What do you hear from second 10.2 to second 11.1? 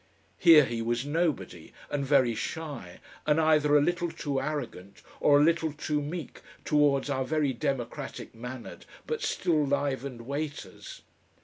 waiters.